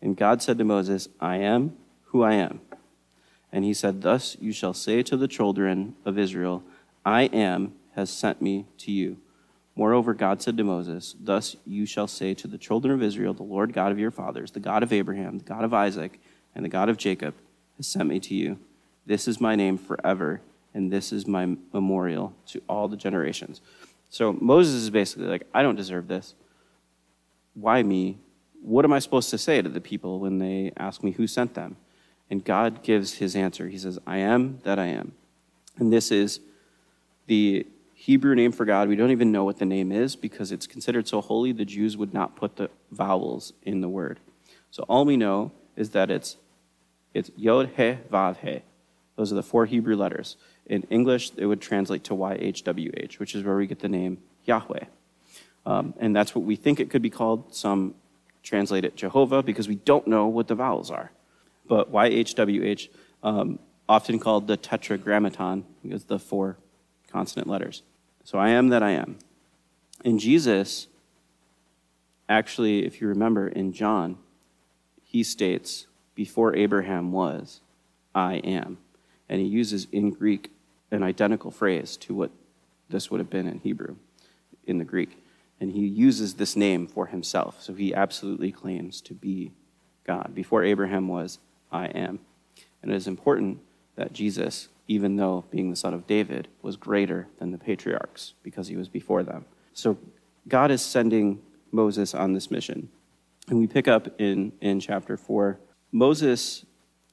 [0.00, 2.60] And God said to Moses, I am who I am.
[3.50, 6.62] And he said, Thus you shall say to the children of Israel,
[7.04, 9.18] I am has sent me to you.
[9.74, 13.42] Moreover, God said to Moses, Thus you shall say to the children of Israel, The
[13.42, 16.20] Lord God of your fathers, the God of Abraham, the God of Isaac,
[16.54, 17.34] and the God of Jacob,
[17.78, 18.58] has sent me to you.
[19.06, 20.42] This is my name forever,
[20.74, 23.60] and this is my memorial to all the generations.
[24.10, 26.34] So Moses is basically like, I don't deserve this.
[27.54, 28.18] Why me?
[28.60, 31.54] What am I supposed to say to the people when they ask me who sent
[31.54, 31.76] them?
[32.30, 33.68] And God gives his answer.
[33.68, 35.12] He says, I am that I am.
[35.78, 36.40] And this is
[37.26, 37.66] the
[38.02, 38.88] Hebrew name for God.
[38.88, 41.96] We don't even know what the name is because it's considered so holy, the Jews
[41.96, 44.18] would not put the vowels in the word.
[44.72, 46.36] So all we know is that it's,
[47.14, 48.62] it's Yod He Vav He.
[49.14, 50.36] Those are the four Hebrew letters.
[50.66, 54.86] In English, it would translate to YHWH, which is where we get the name Yahweh.
[55.64, 57.54] Um, and that's what we think it could be called.
[57.54, 57.94] Some
[58.42, 61.12] translate it Jehovah because we don't know what the vowels are.
[61.68, 62.88] But YHWH,
[63.22, 66.56] um, often called the tetragrammaton, because the four
[67.08, 67.84] consonant letters.
[68.24, 69.18] So I am that I am.
[70.04, 70.88] And Jesus,
[72.28, 74.18] actually, if you remember in John,
[75.02, 77.60] he states, Before Abraham was,
[78.14, 78.78] I am.
[79.28, 80.50] And he uses in Greek
[80.90, 82.30] an identical phrase to what
[82.88, 83.96] this would have been in Hebrew,
[84.66, 85.18] in the Greek.
[85.60, 87.62] And he uses this name for himself.
[87.62, 89.52] So he absolutely claims to be
[90.04, 90.34] God.
[90.34, 91.38] Before Abraham was,
[91.70, 92.18] I am.
[92.82, 93.60] And it is important
[93.96, 98.68] that Jesus even though being the son of David was greater than the patriarchs because
[98.68, 99.44] he was before them.
[99.72, 99.96] So
[100.48, 101.40] God is sending
[101.70, 102.88] Moses on this mission.
[103.48, 105.58] And we pick up in, in chapter 4.
[105.90, 106.64] Moses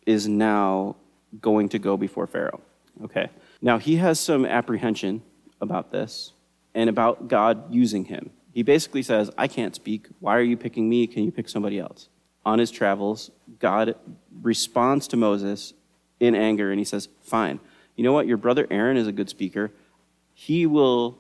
[0.06, 0.96] is now
[1.40, 2.62] going to go before Pharaoh.
[3.04, 3.30] Okay.
[3.62, 5.22] Now he has some apprehension
[5.62, 6.34] about this
[6.74, 8.32] and about God using him.
[8.54, 10.08] He basically says, I can't speak.
[10.20, 11.08] Why are you picking me?
[11.08, 12.10] Can you pick somebody else?
[12.46, 13.96] On his travels, God
[14.42, 15.74] responds to Moses
[16.20, 17.60] in anger and he says, Fine.
[17.96, 18.28] You know what?
[18.28, 19.72] Your brother Aaron is a good speaker.
[20.34, 21.18] He will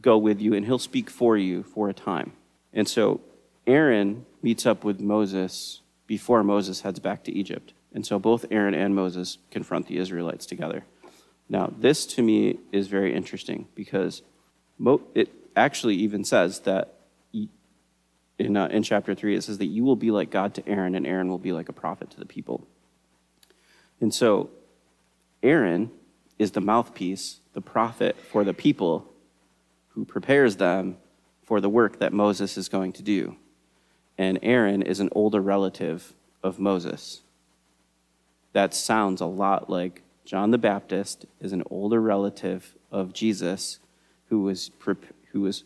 [0.00, 2.32] go with you and he'll speak for you for a time.
[2.72, 3.20] And so
[3.66, 7.72] Aaron meets up with Moses before Moses heads back to Egypt.
[7.92, 10.84] And so both Aaron and Moses confront the Israelites together.
[11.48, 14.22] Now, this to me is very interesting because
[15.14, 16.94] it actually even says that
[18.38, 20.94] in, uh, in chapter 3, it says that you will be like God to Aaron,
[20.94, 22.66] and Aaron will be like a prophet to the people.
[24.00, 24.50] And so
[25.42, 25.90] Aaron
[26.38, 29.06] is the mouthpiece, the prophet for the people
[29.88, 30.96] who prepares them
[31.42, 33.36] for the work that Moses is going to do.
[34.16, 37.22] And Aaron is an older relative of Moses.
[38.52, 43.78] That sounds a lot like John the Baptist is an older relative of Jesus
[44.28, 44.70] who was,
[45.32, 45.64] who was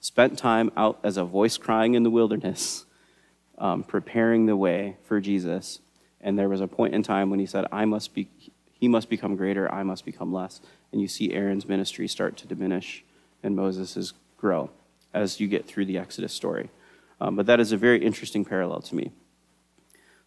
[0.00, 2.84] spent time out as a voice crying in the wilderness,
[3.58, 5.80] um, preparing the way for Jesus
[6.20, 8.28] and there was a point in time when he said, I must be,
[8.72, 10.60] he must become greater, I must become less.
[10.92, 13.04] And you see Aaron's ministry start to diminish
[13.42, 14.70] and Moses's grow
[15.14, 16.70] as you get through the Exodus story.
[17.20, 19.10] Um, but that is a very interesting parallel to me.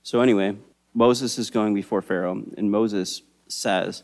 [0.03, 0.57] So, anyway,
[0.93, 4.03] Moses is going before Pharaoh, and Moses says,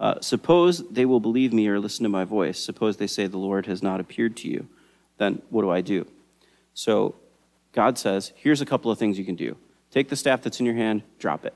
[0.00, 2.58] uh, Suppose they will believe me or listen to my voice.
[2.58, 4.68] Suppose they say, The Lord has not appeared to you.
[5.18, 6.06] Then what do I do?
[6.74, 7.16] So,
[7.72, 9.56] God says, Here's a couple of things you can do.
[9.92, 11.54] Take the staff that's in your hand, drop it.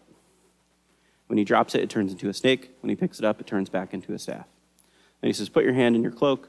[1.26, 2.70] When he drops it, it turns into a snake.
[2.80, 4.46] When he picks it up, it turns back into a staff.
[5.22, 6.48] And he says, Put your hand in your cloak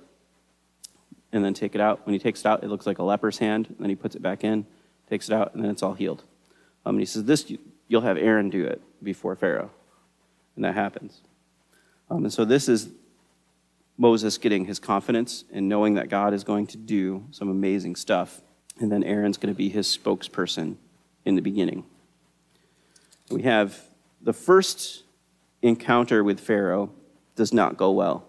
[1.31, 2.05] and then take it out.
[2.05, 3.67] When he takes it out, it looks like a leper's hand.
[3.67, 4.65] And then he puts it back in,
[5.09, 6.23] takes it out, and then it's all healed.
[6.85, 7.51] Um, and he says, This,
[7.87, 9.71] you'll have Aaron do it before Pharaoh.
[10.55, 11.21] And that happens.
[12.09, 12.89] Um, and so this is
[13.97, 18.41] Moses getting his confidence and knowing that God is going to do some amazing stuff.
[18.79, 20.77] And then Aaron's going to be his spokesperson
[21.27, 21.83] in the beginning.
[23.29, 23.77] We have
[24.21, 25.03] the first
[25.61, 26.89] encounter with Pharaoh
[27.35, 28.25] does not go well.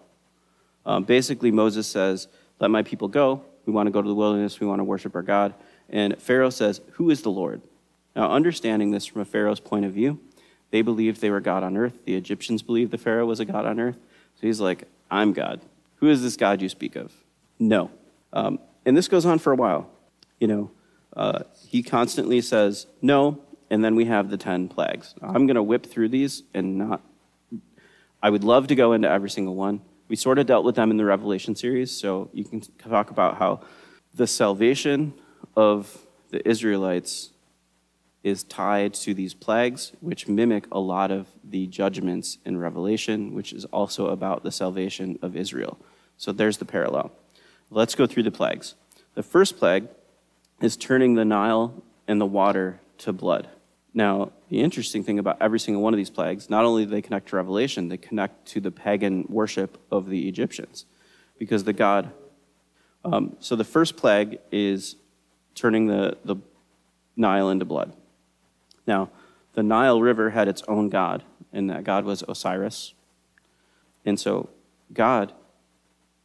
[0.85, 2.27] Um, basically, Moses says,
[2.59, 3.41] Let my people go.
[3.65, 4.59] We want to go to the wilderness.
[4.59, 5.53] We want to worship our God.
[5.89, 7.61] And Pharaoh says, Who is the Lord?
[8.17, 10.19] Now, understanding this from a Pharaoh's point of view,
[10.71, 12.03] they believed they were God on earth.
[12.03, 13.97] The Egyptians believed the Pharaoh was a God on earth.
[14.35, 15.61] So he's like, I'm God.
[15.97, 17.13] Who is this God you speak of?
[17.59, 17.91] No.
[18.33, 19.89] Um, and this goes on for a while.
[20.39, 20.71] You know,
[21.15, 25.15] uh, he constantly says no, and then we have the 10 plagues.
[25.21, 27.01] I'm going to whip through these and not.
[28.21, 29.81] I would love to go into every single one.
[30.07, 33.37] We sort of dealt with them in the Revelation series, so you can talk about
[33.37, 33.61] how
[34.13, 35.13] the salvation
[35.55, 37.31] of the Israelites
[38.23, 43.53] is tied to these plagues, which mimic a lot of the judgments in Revelation, which
[43.53, 45.79] is also about the salvation of Israel.
[46.17, 47.11] So there's the parallel.
[47.69, 48.75] Let's go through the plagues.
[49.15, 49.87] The first plague
[50.61, 53.47] is turning the Nile and the water to blood.
[53.93, 57.01] Now, the interesting thing about every single one of these plagues, not only do they
[57.01, 60.85] connect to Revelation, they connect to the pagan worship of the Egyptians.
[61.37, 62.11] Because the God,
[63.03, 64.95] um, so the first plague is
[65.55, 66.35] turning the, the
[67.15, 67.93] Nile into blood.
[68.85, 69.09] Now,
[69.53, 72.93] the Nile River had its own god, and that god was Osiris.
[74.05, 74.49] And so
[74.93, 75.33] God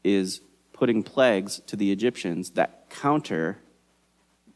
[0.03, 0.41] is
[0.73, 3.59] putting plagues to the Egyptians that counter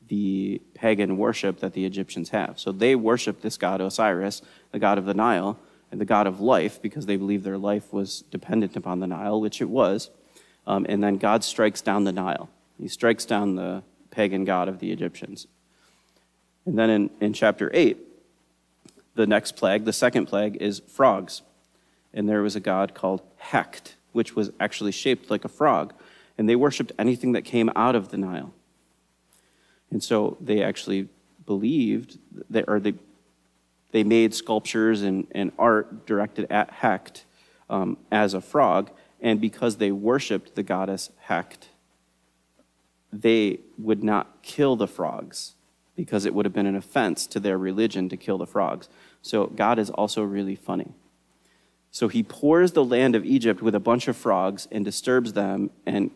[0.08, 2.58] the pagan worship that the Egyptians have.
[2.58, 4.42] So they worship this god Osiris,
[4.72, 5.58] the god of the Nile,
[5.90, 9.40] and the god of life, because they believe their life was dependent upon the Nile,
[9.40, 10.10] which it was.
[10.66, 12.50] Um, and then God strikes down the Nile.
[12.78, 15.46] He strikes down the pagan god of the Egyptians.
[16.66, 17.96] And then in, in chapter 8,
[19.14, 21.42] the next plague, the second plague, is frogs.
[22.12, 25.94] And there was a god called Hecht, which was actually shaped like a frog.
[26.36, 28.52] And they worshiped anything that came out of the Nile.
[29.90, 31.08] And so they actually
[31.46, 32.18] believed
[32.50, 32.94] that, or they,
[33.92, 37.24] they made sculptures and, and art directed at Hecht
[37.70, 38.90] um, as a frog.
[39.20, 41.68] And because they worshiped the goddess Hecht,
[43.12, 45.54] they would not kill the frogs
[45.96, 48.88] because it would have been an offense to their religion to kill the frogs.
[49.22, 50.92] So God is also really funny.
[51.90, 55.70] So he pours the land of Egypt with a bunch of frogs and disturbs them
[55.86, 56.10] and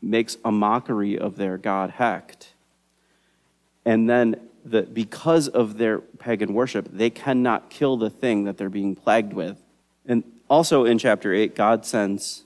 [0.00, 2.53] makes a mockery of their god Hecht.
[3.84, 8.70] And then, the, because of their pagan worship, they cannot kill the thing that they're
[8.70, 9.62] being plagued with.
[10.06, 12.44] And also in chapter 8, God sends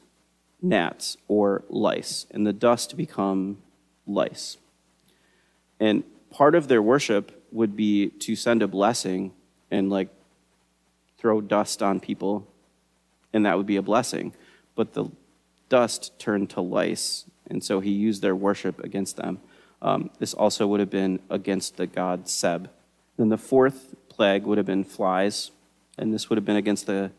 [0.61, 3.59] gnats or lice, and the dust become
[4.07, 4.57] lice.
[5.79, 9.33] And part of their worship would be to send a blessing
[9.71, 10.09] and like
[11.19, 12.47] throw dust on people,
[13.33, 14.33] and that would be a blessing.
[14.75, 15.07] But the
[15.69, 19.41] dust turned to lice, and so he used their worship against them.
[19.81, 22.71] Um, this also would have been against the god Seb.
[23.17, 25.51] Then the fourth plague would have been flies,
[25.97, 27.11] and this would have been against the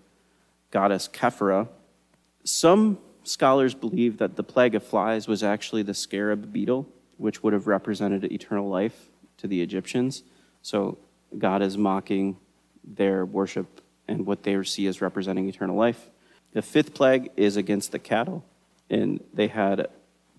[0.71, 1.67] goddess Khepera.
[2.43, 7.53] Some scholars believe that the plague of flies was actually the scarab beetle, which would
[7.53, 10.23] have represented eternal life to the Egyptians.
[10.61, 10.97] So
[11.37, 12.37] God is mocking
[12.83, 16.09] their worship and what they see as representing eternal life.
[16.53, 18.43] The fifth plague is against the cattle,
[18.89, 19.87] and they had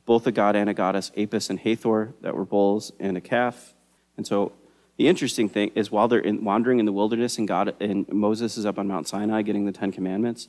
[0.07, 3.75] both a god and a goddess, Apis and Hathor, that were bulls and a calf.
[4.17, 4.53] And so
[4.97, 8.59] the interesting thing is while they're in, wandering in the wilderness and God and Moses
[8.59, 10.49] is up on Mount Sinai getting the Ten Commandments,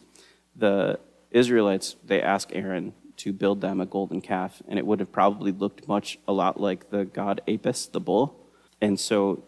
[0.55, 0.99] the
[1.31, 5.51] Israelites they ask Aaron to build them a golden calf, and it would have probably
[5.51, 8.49] looked much a lot like the god Apis, the bull.
[8.81, 9.43] And so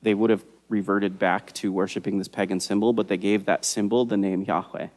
[0.00, 4.04] they would have reverted back to worshiping this pagan symbol, but they gave that symbol
[4.04, 4.88] the name Yahweh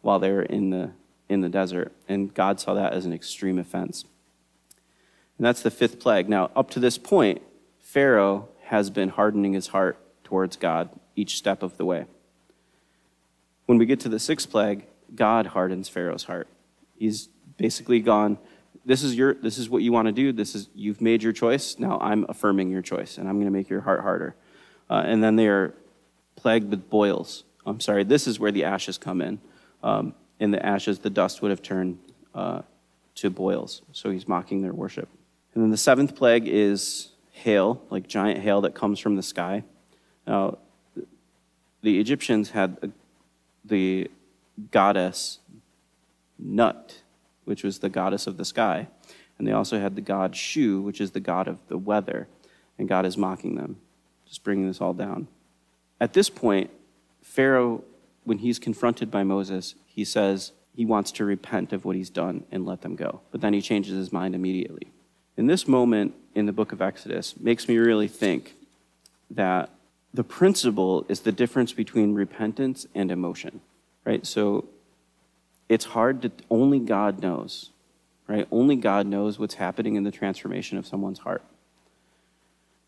[0.00, 0.92] while they were in the,
[1.32, 1.92] in the desert.
[2.08, 4.04] And God saw that as an extreme offense.
[5.38, 6.28] And that's the fifth plague.
[6.28, 7.42] Now, up to this point,
[7.80, 12.06] Pharaoh has been hardening his heart towards God each step of the way.
[13.66, 16.48] When we get to the sixth plague, God hardens Pharaoh's heart.
[16.96, 18.38] He's basically gone,
[18.84, 21.32] this is your this is what you want to do this is you've made your
[21.32, 24.34] choice now i'm affirming your choice and i'm going to make your heart harder
[24.90, 25.74] uh, and then they are
[26.36, 29.38] plagued with boils i'm sorry this is where the ashes come in
[29.82, 31.98] um, in the ashes the dust would have turned
[32.34, 32.62] uh,
[33.14, 35.08] to boils so he's mocking their worship
[35.54, 39.62] and then the seventh plague is hail like giant hail that comes from the sky
[40.26, 40.58] now
[41.82, 42.92] the egyptians had
[43.64, 44.10] the
[44.70, 45.38] goddess
[46.38, 47.02] nut
[47.44, 48.88] which was the goddess of the sky.
[49.38, 52.28] And they also had the god Shu, which is the god of the weather.
[52.78, 53.76] And God is mocking them,
[54.26, 55.28] just bringing this all down.
[56.00, 56.70] At this point,
[57.22, 57.84] Pharaoh,
[58.24, 62.44] when he's confronted by Moses, he says he wants to repent of what he's done
[62.50, 63.20] and let them go.
[63.30, 64.92] But then he changes his mind immediately.
[65.36, 68.54] In this moment in the book of Exodus makes me really think
[69.30, 69.70] that
[70.14, 73.60] the principle is the difference between repentance and emotion,
[74.04, 74.26] right?
[74.26, 74.66] So
[75.68, 77.70] it's hard to, only God knows,
[78.26, 78.46] right?
[78.50, 81.42] Only God knows what's happening in the transformation of someone's heart.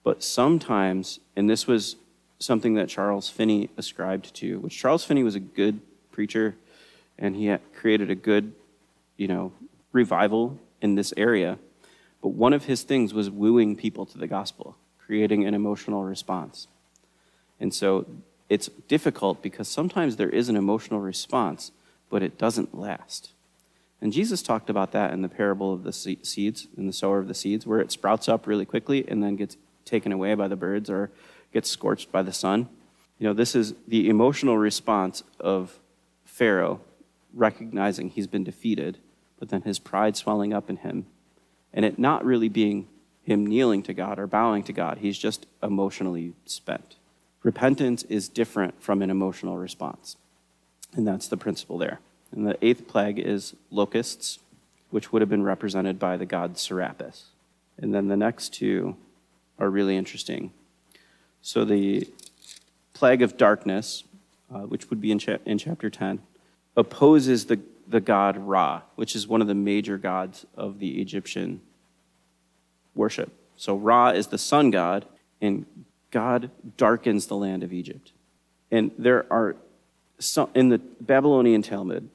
[0.03, 1.97] But sometimes, and this was
[2.45, 5.81] something that Charles Finney ascribed to, which Charles Finney was a good
[6.13, 6.57] preacher
[7.19, 8.53] and he created a good,
[9.17, 9.53] you know,
[9.93, 11.59] revival in this area.
[12.23, 16.67] But one of his things was wooing people to the gospel, creating an emotional response.
[17.61, 18.07] And so
[18.49, 21.73] it's difficult because sometimes there is an emotional response,
[22.11, 23.31] but it doesn't last.
[24.01, 27.29] And Jesus talked about that in the parable of the seeds, in the sower of
[27.29, 30.57] the seeds, where it sprouts up really quickly and then gets taken away by the
[30.57, 31.11] birds or
[31.55, 32.69] gets scorched by the sun.
[33.19, 35.79] You know, this is the emotional response of
[36.27, 36.81] Pharaoh
[37.33, 38.99] recognizing he's been defeated,
[39.39, 41.07] but then his pride swelling up in him,
[41.73, 42.89] and it not really being
[43.23, 44.99] him kneeling to God or bowing to God.
[44.99, 46.97] He's just emotionally spent.
[47.43, 50.17] Repentance is different from an emotional response.
[50.95, 52.01] And that's the principle there.
[52.31, 54.39] And the eighth plague is locusts,
[54.91, 57.27] which would have been represented by the god Serapis.
[57.79, 58.97] And then the next two
[59.59, 60.53] are really interesting.
[61.45, 62.09] So the
[62.95, 64.05] plague of darkness,
[64.53, 66.23] uh, which would be in, cha- in chapter 10,
[66.75, 71.61] opposes the, the god Ra, which is one of the major gods of the Egyptian
[72.95, 73.31] worship.
[73.59, 75.05] So Ra is the sun god,
[75.43, 75.67] and
[76.11, 78.13] God darkens the land of Egypt.
[78.71, 79.55] And there are
[80.19, 82.09] some, in the Babylonian Talmud,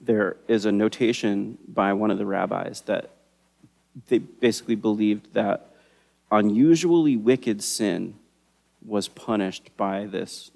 [0.00, 3.10] there is a notation by one of the rabbis that
[4.08, 5.70] they basically believed that
[6.32, 8.14] unusually wicked sin
[8.84, 10.50] was punished by this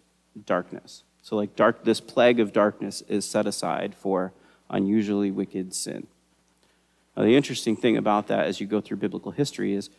[0.45, 1.05] darkness.
[1.23, 4.33] So, like, dark, this plague of darkness is set aside for
[4.71, 6.07] unusually wicked sin.
[7.17, 9.91] Now, the interesting thing about that as you go through biblical history is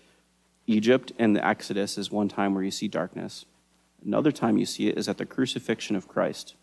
[0.67, 3.45] Egypt and the Exodus is one time where you see darkness.
[4.05, 6.55] Another time you see it is at the crucifixion of Christ.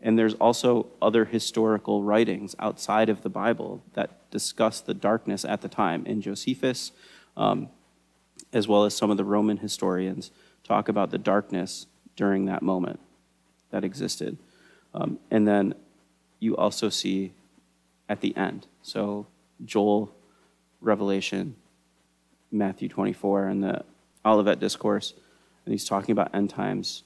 [0.00, 5.60] And there's also other historical writings outside of the Bible that discuss the darkness at
[5.60, 6.04] the time.
[6.06, 6.92] And Josephus,
[7.36, 7.68] um,
[8.52, 10.30] as well as some of the Roman historians,
[10.72, 13.00] talk about the darkness during that moment
[13.70, 14.38] that existed.
[14.94, 15.74] Um, and then
[16.40, 17.32] you also see
[18.08, 18.66] at the end.
[18.82, 19.26] So
[19.64, 20.14] Joel,
[20.80, 21.56] Revelation,
[22.50, 23.84] Matthew 24, and the
[24.24, 25.14] Olivet Discourse.
[25.64, 27.04] And he's talking about end times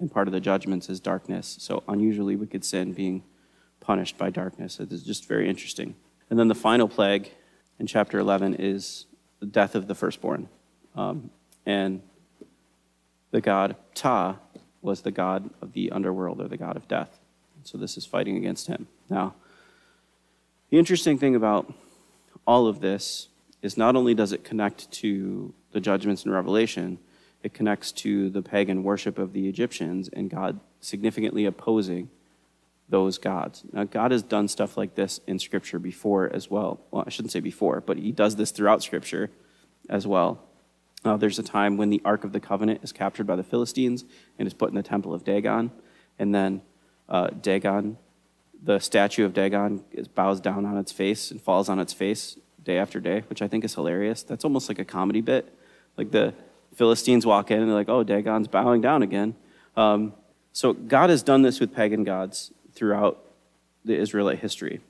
[0.00, 1.56] and part of the judgments is darkness.
[1.60, 3.22] So unusually wicked sin being
[3.80, 4.80] punished by darkness.
[4.80, 5.94] It is just very interesting.
[6.30, 7.32] And then the final plague
[7.78, 9.06] in chapter 11 is
[9.40, 10.48] the death of the firstborn.
[10.96, 11.30] Um,
[11.66, 12.02] and
[13.30, 14.36] the god Ptah
[14.82, 17.18] was the god of the underworld or the god of death.
[17.62, 18.88] So this is fighting against him.
[19.08, 19.34] Now,
[20.70, 21.72] the interesting thing about
[22.46, 23.28] all of this
[23.62, 26.98] is not only does it connect to the judgments in Revelation,
[27.42, 32.10] it connects to the pagan worship of the Egyptians and God significantly opposing
[32.88, 33.62] those gods.
[33.72, 36.80] Now, God has done stuff like this in Scripture before as well.
[36.90, 39.30] Well, I shouldn't say before, but He does this throughout Scripture
[39.88, 40.42] as well.
[41.04, 44.04] Uh, there's a time when the Ark of the Covenant is captured by the Philistines
[44.38, 45.70] and is put in the temple of Dagon.
[46.18, 46.62] And then
[47.08, 47.96] uh, Dagon,
[48.62, 52.38] the statue of Dagon, is, bows down on its face and falls on its face
[52.62, 54.22] day after day, which I think is hilarious.
[54.22, 55.54] That's almost like a comedy bit.
[55.96, 56.34] Like the
[56.74, 59.34] Philistines walk in and they're like, oh, Dagon's bowing down again.
[59.76, 60.12] Um,
[60.52, 63.24] so God has done this with pagan gods throughout
[63.84, 64.80] the Israelite history.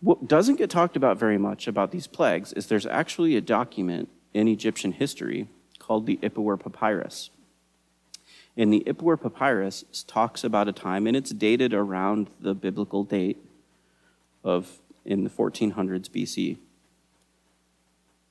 [0.00, 4.08] What doesn't get talked about very much about these plagues is there's actually a document
[4.34, 7.30] in Egyptian history called the Ipuwer Papyrus.
[8.56, 13.38] And the Ipuwer Papyrus talks about a time, and it's dated around the biblical date
[14.44, 16.58] of in the 1400s BC.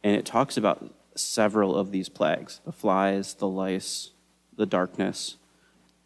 [0.03, 4.11] And it talks about several of these plagues the flies, the lice,
[4.55, 5.37] the darkness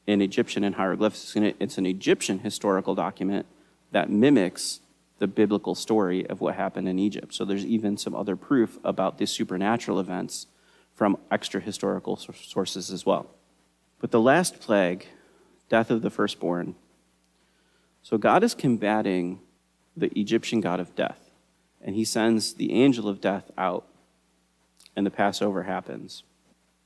[0.08, 1.36] in Egyptian and hieroglyphics.
[1.36, 3.46] And it's an Egyptian historical document
[3.92, 4.80] that mimics
[5.20, 7.34] the biblical story of what happened in Egypt.
[7.34, 10.48] So there's even some other proof about these supernatural events
[10.94, 13.28] from extra historical sources as well.
[14.00, 15.08] But the last plague,
[15.70, 16.76] death of the firstborn,
[18.02, 19.40] so God is combating
[19.98, 21.32] the Egyptian god of death,
[21.82, 23.86] and he sends the angel of death out
[24.96, 26.24] and the Passover happens.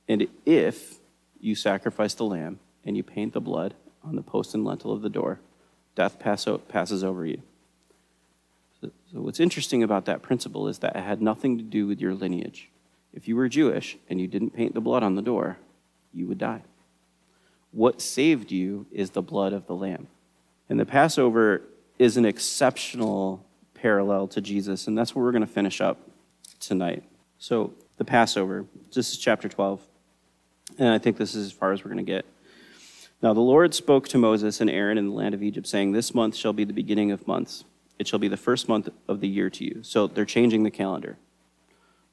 [0.08, 0.98] And if
[1.38, 5.02] you sacrifice the lamb and you paint the blood on the post and lintel of
[5.02, 5.38] the door,
[5.94, 7.42] death pass passes over you.
[8.80, 12.14] So, what's interesting about that principle is that it had nothing to do with your
[12.14, 12.70] lineage.
[13.12, 15.58] If you were Jewish and you didn't paint the blood on the door,
[16.12, 16.62] you would die.
[17.72, 20.08] What saved you is the blood of the lamb.
[20.68, 21.62] And the Passover
[21.98, 25.98] is an exceptional parallel to Jesus, and that's where we're going to finish up
[26.58, 27.04] tonight.
[27.38, 28.64] So, the Passover.
[28.94, 29.86] This is chapter 12.
[30.78, 32.24] And I think this is as far as we're going to get.
[33.22, 36.14] Now the Lord spoke to Moses and Aaron in the land of Egypt, saying, This
[36.14, 37.64] month shall be the beginning of months.
[38.00, 39.80] It shall be the first month of the year to you.
[39.82, 41.18] So they're changing the calendar.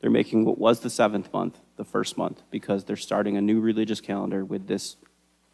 [0.02, 3.62] They're making what was the seventh month the first month because they're starting a new
[3.62, 4.98] religious calendar with this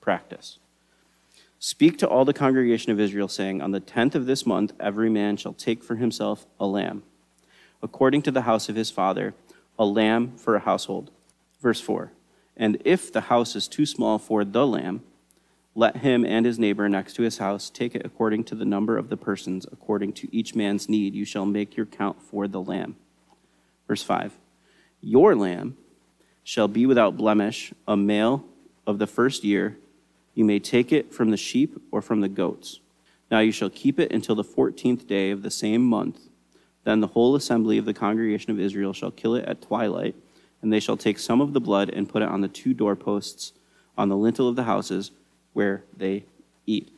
[0.01, 0.57] practice.
[1.59, 5.07] Speak to all the congregation of Israel, saying, On the tenth of this month, every
[5.07, 7.03] man shall take for himself a lamb,
[7.84, 9.36] according to the house of his father
[9.77, 11.11] a lamb for a household.
[11.61, 12.11] Verse 4
[12.57, 15.03] And if the house is too small for the lamb,
[15.76, 18.97] let him and his neighbor next to his house take it according to the number
[18.97, 21.15] of the persons, according to each man's need.
[21.15, 22.95] You shall make your count for the lamb.
[23.88, 24.34] Verse 5
[25.01, 25.78] Your lamb
[26.43, 28.45] shall be without blemish, a male
[28.86, 29.78] of the first year.
[30.36, 32.80] You may take it from the sheep or from the goats.
[33.32, 36.19] Now you shall keep it until the fourteenth day of the same month
[36.84, 40.15] then the whole assembly of the congregation of Israel shall kill it at twilight,
[40.61, 43.53] and they shall take some of the blood and put it on the two doorposts
[43.97, 45.11] on the lintel of the houses
[45.54, 46.26] where they
[46.66, 46.91] eat.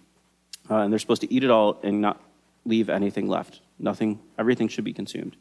[0.69, 2.21] Uh, and they're supposed to eat it all and not
[2.65, 3.61] leave anything left.
[3.77, 5.35] Nothing, everything should be consumed.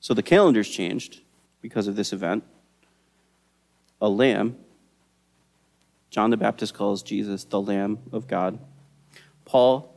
[0.00, 1.20] So the calendar's changed
[1.62, 2.44] because of this event.
[4.00, 4.56] A lamb,
[6.10, 8.58] John the Baptist calls Jesus the Lamb of God.
[9.44, 9.94] Paul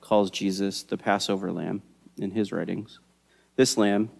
[0.00, 1.82] calls Jesus the Passover lamb
[2.18, 3.00] in his writings.
[3.56, 4.10] This lamb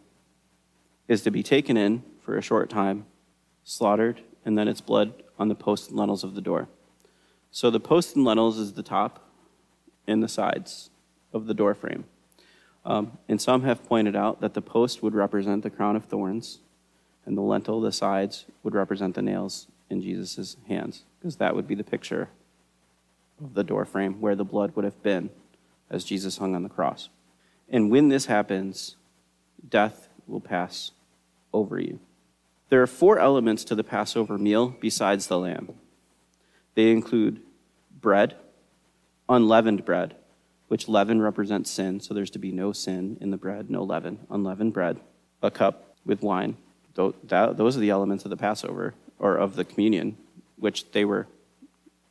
[1.09, 3.07] is to be taken in for a short time,
[3.64, 6.68] slaughtered, and then its blood on the posts and lintels of the door.
[7.55, 9.28] So the posts and lintels is the top
[10.07, 10.88] and the sides
[11.34, 12.05] of the door frame.
[12.84, 16.61] Um, and some have pointed out that the post would represent the crown of thorns,
[17.24, 21.68] and the lentil, the sides, would represent the nails in Jesus' hands, because that would
[21.68, 22.30] be the picture
[23.38, 25.28] of the door frame where the blood would have been
[25.90, 27.11] as Jesus hung on the cross.
[27.68, 28.96] And when this happens,
[29.68, 30.92] death will pass
[31.53, 32.00] over you.
[32.70, 35.74] There are four elements to the Passover meal besides the lamb.
[36.74, 37.40] They include
[38.00, 38.36] bread,
[39.28, 40.16] unleavened bread,
[40.68, 44.20] which leaven represents sin, so there's to be no sin in the bread, no leaven,
[44.30, 45.00] unleavened bread,
[45.42, 46.56] a cup with wine.
[46.94, 50.16] Those are the elements of the Passover, or of the communion,
[50.56, 51.26] which they were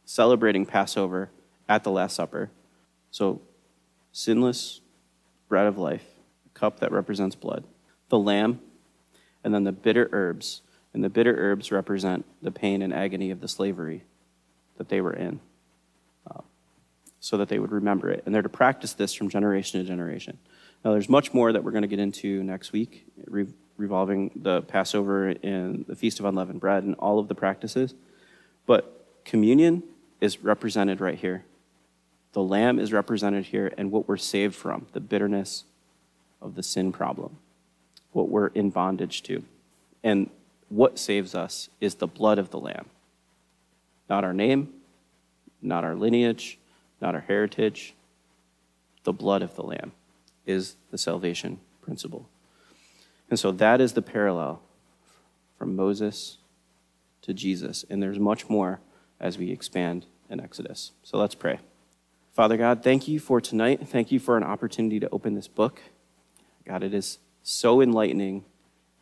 [0.06, 1.30] celebrating Passover
[1.68, 2.52] at the Last Supper.
[3.10, 3.42] So,
[4.12, 4.82] sinless
[5.50, 6.06] bread of life,
[6.46, 7.64] a cup that represents blood,
[8.10, 8.62] the lamb,
[9.44, 10.62] and then the bitter herbs.
[10.94, 14.04] And the bitter herbs represent the pain and agony of the slavery
[14.82, 15.40] that they were in,
[16.32, 16.42] uh,
[17.20, 18.24] so that they would remember it.
[18.26, 20.40] And they're to practice this from generation to generation.
[20.84, 23.46] Now, there's much more that we're going to get into next week, re-
[23.78, 27.94] revolving the Passover and the Feast of Unleavened Bread and all of the practices.
[28.66, 29.84] But communion
[30.20, 31.44] is represented right here.
[32.34, 35.66] The lamb is represented here, and what we're saved from the bitterness
[36.42, 37.38] of the sin problem,
[38.14, 39.44] what we're in bondage to.
[40.04, 40.32] And
[40.70, 42.88] what saves us is the blood of the lamb.
[44.12, 44.74] Not our name,
[45.62, 46.60] not our lineage,
[47.00, 47.96] not our heritage.
[49.06, 49.94] The blood of the lamb
[50.46, 52.28] is the salvation principle.
[53.30, 54.62] And so that is the parallel
[55.58, 56.40] from Moses
[57.22, 57.86] to Jesus.
[57.90, 58.82] And there's much more
[59.18, 60.92] as we expand in Exodus.
[61.04, 61.62] So let's pray.
[62.34, 63.88] Father God, thank you for tonight.
[63.88, 65.80] Thank you for an opportunity to open this book.
[66.68, 68.44] God, it is so enlightening,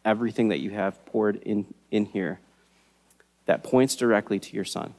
[0.05, 2.41] everything that you have poured in, in here
[3.47, 4.93] that points directly to your Son.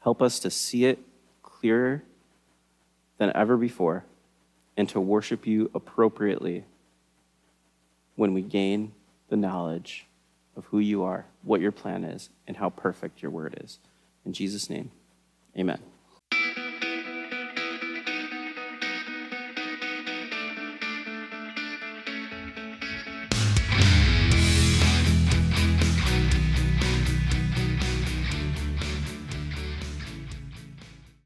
[0.00, 0.98] Help us to see it
[1.42, 2.02] clearer
[3.18, 4.04] than ever before
[4.76, 6.64] and to worship you appropriately
[8.14, 8.92] when we gain
[9.28, 10.06] the knowledge
[10.56, 13.78] of who you are, what your plan is, and how perfect your word is.
[14.24, 14.90] In Jesus' name,
[15.56, 15.80] amen.